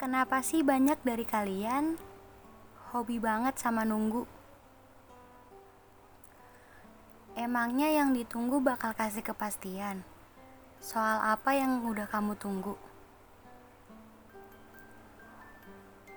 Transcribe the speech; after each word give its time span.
Kenapa 0.00 0.40
sih 0.40 0.64
banyak 0.64 0.96
dari 1.04 1.28
kalian 1.28 2.00
hobi 2.88 3.20
banget 3.20 3.60
sama 3.60 3.84
nunggu? 3.84 4.24
Emangnya 7.36 7.92
yang 7.92 8.16
ditunggu 8.16 8.64
bakal 8.64 8.96
kasih 8.96 9.20
kepastian 9.20 10.00
soal 10.80 11.20
apa 11.20 11.52
yang 11.52 11.84
udah 11.84 12.08
kamu 12.08 12.32
tunggu? 12.40 12.80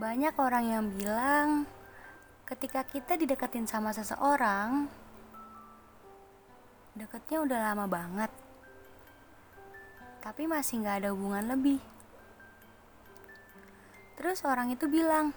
Banyak 0.00 0.32
orang 0.40 0.64
yang 0.72 0.84
bilang 0.96 1.68
ketika 2.48 2.80
kita 2.80 3.20
dideketin 3.20 3.68
sama 3.68 3.92
seseorang, 3.92 4.88
deketnya 6.96 7.44
udah 7.44 7.58
lama 7.60 7.84
banget, 7.84 8.32
tapi 10.24 10.48
masih 10.48 10.80
gak 10.80 11.04
ada 11.04 11.12
hubungan 11.12 11.44
lebih. 11.52 11.95
Terus 14.16 14.40
orang 14.48 14.72
itu 14.72 14.88
bilang, 14.88 15.36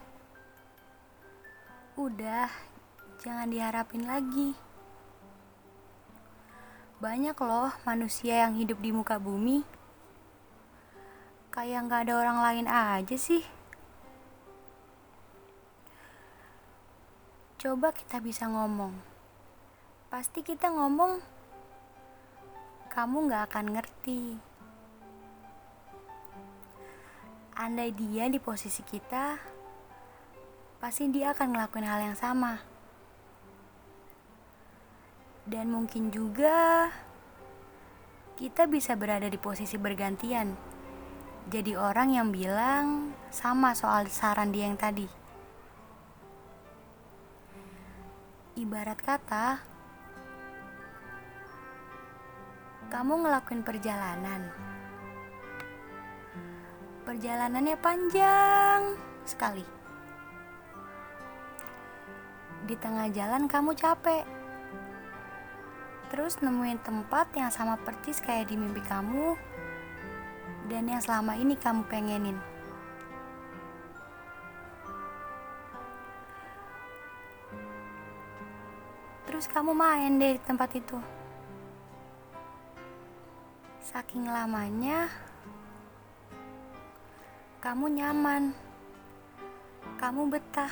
udah, 1.99 2.47
jangan 3.20 3.51
diharapin 3.51 4.07
lagi. 4.07 4.55
Banyak 7.03 7.35
loh 7.43 7.75
manusia 7.84 8.47
yang 8.47 8.55
hidup 8.55 8.79
di 8.79 8.95
muka 8.95 9.20
bumi, 9.20 9.67
kayak 11.51 11.91
gak 11.91 12.07
ada 12.07 12.13
orang 12.23 12.39
lain 12.39 12.67
aja 12.71 13.15
sih. 13.20 13.43
Coba 17.59 17.91
kita 17.91 18.23
bisa 18.23 18.48
ngomong, 18.48 18.95
pasti 20.07 20.39
kita 20.39 20.71
ngomong, 20.71 21.20
kamu 22.87 23.27
gak 23.27 23.51
akan 23.51 23.75
ngerti. 23.75 24.48
Andai 27.59 27.91
dia 27.91 28.31
di 28.31 28.40
posisi 28.40 28.79
kita, 28.88 29.35
pasti 30.79 31.12
dia 31.12 31.35
akan 31.35 31.52
ngelakuin 31.52 31.84
hal 31.84 31.99
yang 32.07 32.16
sama. 32.16 32.55
Dan 35.43 35.68
mungkin 35.68 36.07
juga 36.07 36.88
kita 38.40 38.63
bisa 38.63 38.96
berada 38.96 39.27
di 39.27 39.35
posisi 39.35 39.76
bergantian. 39.76 40.55
Jadi 41.51 41.76
orang 41.76 42.16
yang 42.16 42.32
bilang 42.32 43.12
sama 43.27 43.76
soal 43.76 44.07
saran 44.07 44.55
dia 44.55 44.71
yang 44.71 44.79
tadi. 44.79 45.12
Ibarat 48.55 48.99
kata, 49.04 49.60
kamu 52.88 53.27
ngelakuin 53.27 53.68
perjalanan. 53.68 54.68
Perjalanannya 57.10 57.74
panjang 57.82 58.93
sekali. 59.26 59.65
Di 62.70 62.77
tengah 62.77 63.10
jalan 63.10 63.49
kamu 63.49 63.74
capek. 63.74 64.22
Terus 66.13 66.38
nemuin 66.38 66.78
tempat 66.85 67.34
yang 67.34 67.50
sama 67.50 67.81
persis 67.81 68.22
kayak 68.22 68.53
di 68.53 68.62
mimpi 68.62 68.85
kamu 68.85 69.34
dan 70.69 70.85
yang 70.85 71.01
selama 71.01 71.34
ini 71.34 71.57
kamu 71.57 71.81
pengenin. 71.90 72.38
Terus 79.25 79.50
kamu 79.50 79.73
main 79.73 80.22
deh 80.22 80.38
di 80.38 80.41
tempat 80.46 80.78
itu. 80.78 81.01
Saking 83.81 84.29
lamanya, 84.29 85.09
kamu 87.59 87.91
nyaman, 87.91 88.56
kamu 90.00 90.31
betah, 90.31 90.72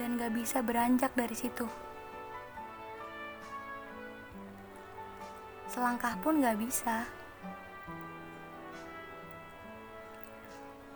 dan 0.00 0.16
gak 0.16 0.32
bisa 0.32 0.64
beranjak 0.64 1.12
dari 1.12 1.36
situ. 1.36 1.68
Selangkah 5.68 6.16
pun 6.24 6.40
gak 6.40 6.56
bisa. 6.56 7.04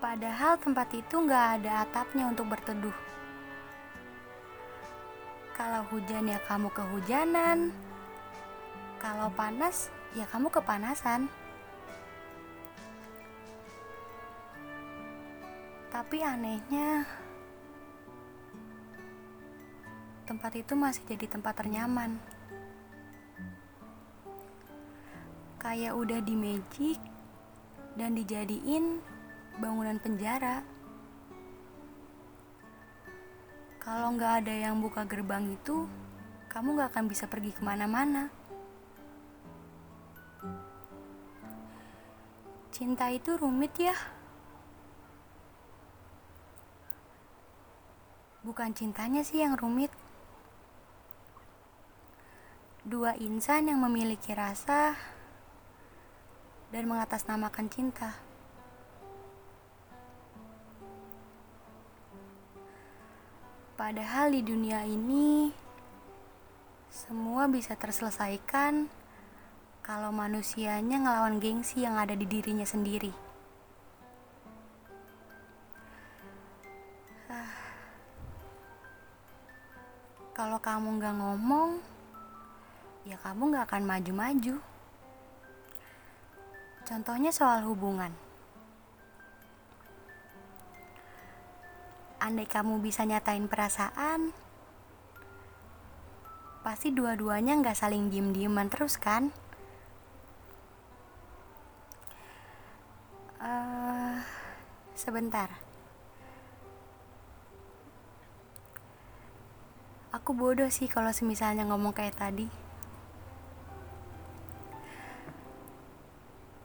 Padahal 0.01 0.56
tempat 0.56 0.89
itu 0.97 1.17
gak 1.29 1.61
ada 1.61 1.85
atapnya 1.85 2.33
untuk 2.33 2.49
berteduh. 2.49 2.97
Kalau 5.53 5.85
hujan 5.93 6.33
ya 6.33 6.41
kamu 6.49 6.73
kehujanan, 6.73 7.77
kalau 8.97 9.29
panas 9.37 9.93
ya 10.17 10.25
kamu 10.33 10.49
kepanasan. 10.49 11.42
Tapi 15.93 16.25
anehnya, 16.25 17.05
tempat 20.25 20.57
itu 20.57 20.73
masih 20.73 21.05
jadi 21.05 21.29
tempat 21.29 21.53
ternyaman. 21.61 22.17
Kayak 25.61 25.93
udah 25.93 26.25
di 26.25 26.33
magic 26.33 26.97
dan 28.01 28.17
dijadiin 28.17 29.05
bangunan 29.61 30.01
penjara. 30.01 30.65
Kalau 33.77 34.17
nggak 34.17 34.49
ada 34.49 34.55
yang 34.65 34.81
buka 34.81 35.05
gerbang 35.05 35.45
itu, 35.53 35.85
kamu 36.49 36.73
nggak 36.73 36.89
akan 36.97 37.05
bisa 37.05 37.29
pergi 37.29 37.53
ke 37.53 37.61
mana-mana. 37.61 38.33
Cinta 42.73 43.13
itu 43.13 43.37
rumit 43.37 43.77
ya. 43.77 44.22
Bukan 48.43 48.75
cintanya 48.75 49.23
sih 49.23 49.39
yang 49.39 49.55
rumit. 49.55 49.95
Dua 52.83 53.15
insan 53.23 53.71
yang 53.71 53.79
memiliki 53.79 54.35
rasa 54.35 54.99
dan 56.75 56.91
mengatasnamakan 56.91 57.71
cinta. 57.71 58.19
Padahal 63.79 64.35
di 64.35 64.43
dunia 64.43 64.83
ini 64.91 65.55
semua 66.91 67.47
bisa 67.47 67.79
terselesaikan 67.79 68.91
kalau 69.87 70.11
manusianya 70.11 70.99
ngelawan 71.03 71.39
gengsi 71.39 71.83
yang 71.87 71.99
ada 71.99 72.19
di 72.19 72.27
dirinya 72.27 72.67
sendiri. 72.67 73.31
Kamu 80.62 81.03
nggak 81.03 81.19
ngomong, 81.19 81.83
ya 83.03 83.19
kamu 83.19 83.50
nggak 83.50 83.67
akan 83.67 83.83
maju-maju. 83.83 84.56
Contohnya 86.87 87.34
soal 87.34 87.67
hubungan. 87.67 88.15
Andai 92.23 92.47
kamu 92.47 92.78
bisa 92.78 93.03
nyatain 93.03 93.50
perasaan, 93.50 94.31
pasti 96.62 96.94
dua-duanya 96.94 97.59
nggak 97.59 97.75
saling 97.75 98.06
diem-dieman 98.06 98.71
terus 98.71 98.94
kan? 98.94 99.34
Uh, 103.43 104.23
sebentar. 104.94 105.50
Aku 110.12 110.37
bodoh 110.37 110.69
sih 110.69 110.93
kalau 110.93 111.09
semisalnya 111.09 111.65
ngomong 111.65 111.97
kayak 111.97 112.21
tadi. 112.21 112.45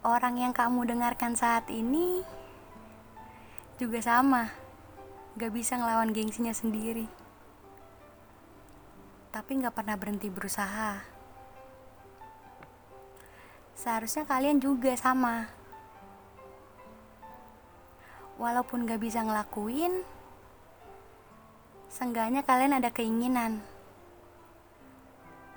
Orang 0.03 0.35
yang 0.35 0.51
kamu 0.51 0.83
dengarkan 0.83 1.31
saat 1.39 1.63
ini 1.71 2.27
juga 3.79 4.03
sama, 4.03 4.51
gak 5.39 5.55
bisa 5.55 5.79
ngelawan 5.79 6.11
gengsinya 6.11 6.51
sendiri. 6.51 7.07
Tapi 9.31 9.63
gak 9.63 9.79
pernah 9.79 9.95
berhenti 9.95 10.27
berusaha. 10.27 10.99
Seharusnya 13.79 14.27
kalian 14.27 14.59
juga 14.59 14.91
sama. 14.99 15.47
Walaupun 18.35 18.83
gak 18.83 18.99
bisa 18.99 19.23
ngelakuin, 19.23 20.03
Seenggaknya 21.97 22.45
kalian 22.45 22.77
ada 22.77 22.93
keinginan 22.93 23.57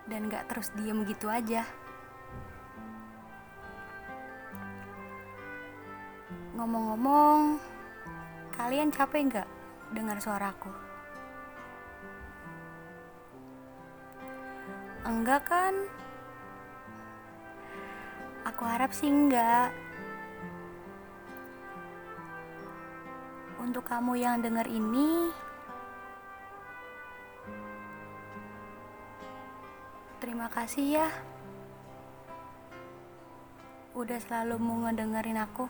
dan 0.08 0.32
gak 0.32 0.48
terus 0.48 0.72
diem 0.72 1.04
gitu 1.04 1.28
aja. 1.28 1.68
Ngomong-ngomong, 6.56 7.60
kalian 8.56 8.88
capek 8.88 9.36
gak 9.36 9.48
dengar 9.92 10.16
suaraku? 10.16 10.72
Enggak 15.04 15.44
kan? 15.44 15.76
Aku 18.48 18.64
harap 18.64 18.96
sih 18.96 19.12
enggak. 19.12 19.76
Untuk 23.60 23.84
kamu 23.84 24.16
yang 24.16 24.40
dengar 24.40 24.64
ini, 24.64 25.28
terima 30.40 30.56
kasih 30.56 30.86
ya. 30.96 31.08
Udah 33.92 34.16
selalu 34.24 34.56
mau 34.56 34.88
ngedengerin 34.88 35.36
aku. 35.36 35.68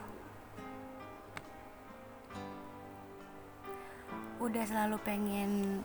Udah 4.39 4.63
selalu 4.63 4.95
pengen 5.03 5.83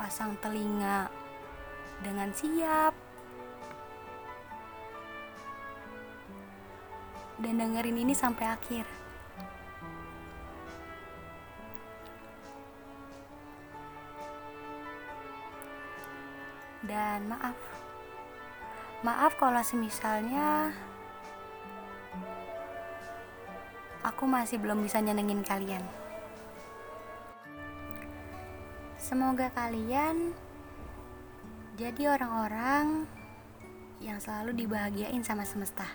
pasang 0.00 0.40
telinga 0.40 1.12
dengan 2.00 2.32
siap. 2.32 2.96
Dan 7.44 7.60
dengerin 7.60 8.08
ini 8.08 8.16
sampai 8.16 8.56
akhir. 8.56 8.88
Dan 16.88 17.28
maaf. 17.28 17.87
Maaf 18.98 19.38
kalau 19.38 19.62
semisalnya 19.62 20.74
aku 24.02 24.26
masih 24.26 24.58
belum 24.58 24.82
bisa 24.82 24.98
nyenengin 24.98 25.46
kalian. 25.46 25.86
Semoga 28.98 29.54
kalian 29.54 30.34
jadi 31.78 32.18
orang-orang 32.18 33.06
yang 34.02 34.18
selalu 34.18 34.66
dibahagiain 34.66 35.22
sama 35.22 35.46
semesta. 35.46 35.86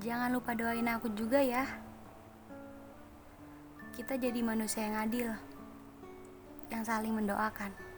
Jangan 0.00 0.32
lupa 0.32 0.56
doain 0.56 0.88
aku 0.88 1.12
juga 1.12 1.44
ya. 1.44 1.68
Kita 3.92 4.16
jadi 4.16 4.40
manusia 4.40 4.88
yang 4.88 4.96
adil, 4.96 5.28
yang 6.72 6.88
saling 6.88 7.12
mendoakan. 7.12 7.89